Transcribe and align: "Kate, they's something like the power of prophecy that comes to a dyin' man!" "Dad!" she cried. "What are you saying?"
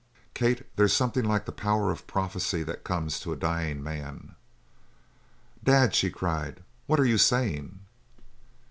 "Kate, 0.33 0.63
they's 0.77 0.93
something 0.93 1.23
like 1.23 1.45
the 1.45 1.51
power 1.51 1.91
of 1.91 2.07
prophecy 2.07 2.63
that 2.63 2.83
comes 2.83 3.19
to 3.19 3.31
a 3.31 3.35
dyin' 3.37 3.83
man!" 3.83 4.33
"Dad!" 5.63 5.93
she 5.93 6.09
cried. 6.09 6.63
"What 6.87 6.99
are 6.99 7.05
you 7.05 7.19
saying?" 7.19 7.81